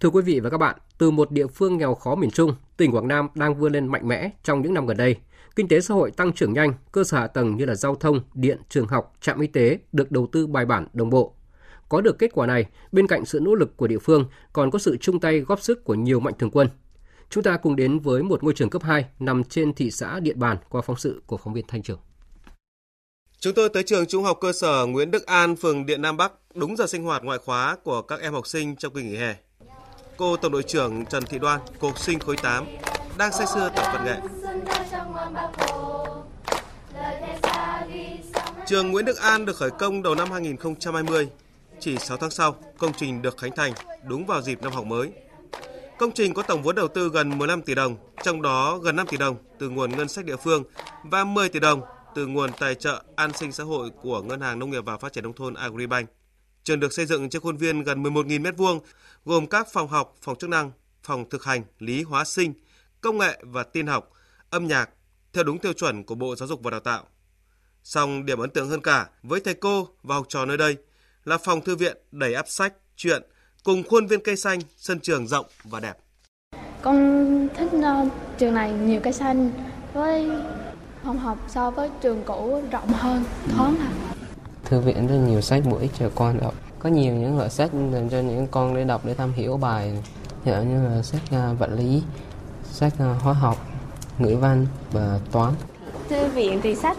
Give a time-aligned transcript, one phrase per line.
[0.00, 2.92] Thưa quý vị và các bạn, từ một địa phương nghèo khó miền Trung, tỉnh
[2.92, 5.16] Quảng Nam đang vươn lên mạnh mẽ trong những năm gần đây.
[5.56, 8.20] Kinh tế xã hội tăng trưởng nhanh, cơ sở hạ tầng như là giao thông,
[8.34, 11.34] điện, trường học, trạm y tế được đầu tư bài bản đồng bộ.
[11.88, 14.78] Có được kết quả này, bên cạnh sự nỗ lực của địa phương còn có
[14.78, 16.68] sự chung tay góp sức của nhiều mạnh thường quân.
[17.30, 20.38] Chúng ta cùng đến với một ngôi trường cấp 2 nằm trên thị xã Điện
[20.38, 21.98] Bàn qua phóng sự của phóng viên Thanh Trường.
[23.38, 26.32] Chúng tôi tới trường Trung học cơ sở Nguyễn Đức An, phường Điện Nam Bắc,
[26.54, 29.36] đúng giờ sinh hoạt ngoại khóa của các em học sinh trong kỳ nghỉ hè.
[30.18, 32.66] Cô Tổng đội trưởng Trần Thị Đoan, cô sinh khối 8,
[33.18, 34.16] đang say sưa tập văn nghệ.
[38.66, 41.28] Trường Nguyễn Đức An được khởi công đầu năm 2020.
[41.80, 43.72] Chỉ 6 tháng sau, công trình được khánh thành
[44.04, 45.12] đúng vào dịp năm học mới.
[45.98, 49.06] Công trình có tổng vốn đầu tư gần 15 tỷ đồng, trong đó gần 5
[49.06, 50.64] tỷ đồng từ nguồn ngân sách địa phương
[51.02, 51.82] và 10 tỷ đồng
[52.14, 55.12] từ nguồn tài trợ an sinh xã hội của Ngân hàng Nông nghiệp và Phát
[55.12, 56.08] triển nông thôn Agribank.
[56.66, 58.80] Trường được xây dựng trên khuôn viên gần 11.000 m2,
[59.24, 60.70] gồm các phòng học, phòng chức năng,
[61.02, 62.52] phòng thực hành, lý hóa sinh,
[63.00, 64.10] công nghệ và tin học,
[64.50, 64.90] âm nhạc
[65.32, 67.04] theo đúng tiêu chuẩn của Bộ Giáo dục và Đào tạo.
[67.82, 70.76] Song điểm ấn tượng hơn cả với thầy cô và học trò nơi đây
[71.24, 73.22] là phòng thư viện đầy ắp sách, truyện
[73.64, 75.94] cùng khuôn viên cây xanh, sân trường rộng và đẹp.
[76.82, 79.50] Con thích uh, trường này nhiều cây xanh
[79.94, 80.30] với
[81.04, 84.15] phòng học so với trường cũ rộng hơn, thoáng hơn.
[84.68, 86.54] Thư viện rất nhiều sách bổ ích cho con đọc.
[86.78, 89.92] Có nhiều những loại sách dành cho những con để đọc để tham hiểu bài,
[90.44, 92.02] như là sách uh, vật lý,
[92.70, 93.66] sách uh, hóa học,
[94.18, 95.52] ngữ văn và toán.
[96.08, 96.96] Thư viện thì sách.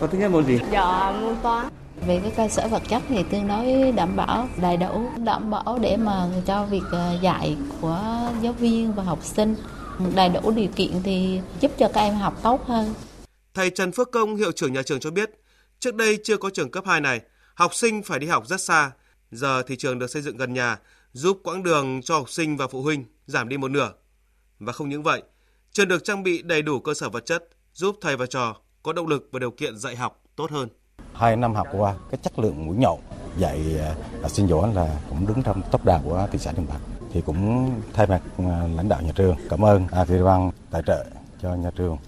[0.00, 0.58] Con thích nhất môn gì?
[0.72, 1.68] Dạ, môn toán.
[2.06, 5.78] Về cái cơ sở vật chất thì tương đối đảm bảo đầy đủ, đảm bảo
[5.80, 6.82] để mà cho việc
[7.22, 9.54] dạy của giáo viên và học sinh
[10.14, 12.94] đầy đủ điều kiện thì giúp cho các em học tốt hơn.
[13.54, 15.30] Thầy Trần Phước Công, hiệu trưởng nhà trường cho biết,
[15.78, 17.20] trước đây chưa có trường cấp 2 này,
[17.54, 18.90] học sinh phải đi học rất xa.
[19.30, 20.78] Giờ thì trường được xây dựng gần nhà,
[21.12, 23.92] giúp quãng đường cho học sinh và phụ huynh giảm đi một nửa.
[24.58, 25.22] Và không những vậy,
[25.72, 28.92] trường được trang bị đầy đủ cơ sở vật chất, giúp thầy và trò có
[28.92, 30.68] động lực và điều kiện dạy học tốt hơn.
[31.14, 32.98] Hai năm học qua, cái chất lượng mũi nhọn
[33.38, 33.60] dạy
[34.22, 36.80] học sinh giỏi là cũng đứng trong top đầu của thị xã Điện Bàn
[37.12, 38.20] thì cũng thay mặt
[38.76, 41.04] lãnh đạo nhà trường cảm ơn Agribank tài trợ
[41.42, 41.98] cho nhà trường.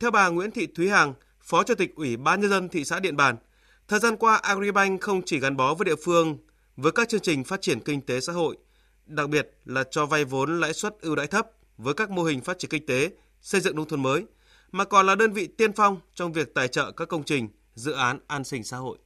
[0.00, 1.14] Theo bà Nguyễn Thị Thúy Hằng,
[1.48, 3.36] Phó Chủ tịch Ủy ban nhân dân thị xã Điện Bàn,
[3.88, 6.38] thời gian qua Agribank không chỉ gắn bó với địa phương
[6.76, 8.56] với các chương trình phát triển kinh tế xã hội,
[9.06, 11.46] đặc biệt là cho vay vốn lãi suất ưu đãi thấp
[11.78, 13.10] với các mô hình phát triển kinh tế,
[13.40, 14.24] xây dựng nông thôn mới,
[14.72, 17.92] mà còn là đơn vị tiên phong trong việc tài trợ các công trình, dự
[17.92, 18.98] án an sinh xã hội.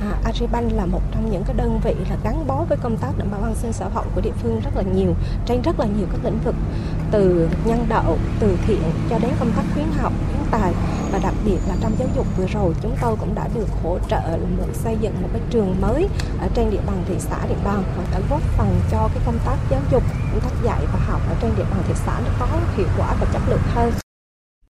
[0.00, 3.18] À, Agribank là một trong những cái đơn vị là gắn bó với công tác
[3.18, 5.14] đảm bảo an sinh xã hội của địa phương rất là nhiều
[5.46, 6.54] trên rất là nhiều các lĩnh vực
[7.10, 10.72] từ nhân đạo, từ thiện cho đến công tác khuyến học, khuyến tài
[11.12, 13.98] và đặc biệt là trong giáo dục vừa rồi chúng tôi cũng đã được hỗ
[14.08, 16.08] trợ được xây dựng một cái trường mới
[16.40, 19.38] ở trên địa bàn thị xã Điện Bàn và đã góp phần cho cái công
[19.46, 22.30] tác giáo dục, công tác dạy và học ở trên địa bàn thị xã nó
[22.40, 22.46] có
[22.76, 23.92] hiệu quả và chất lượng hơn.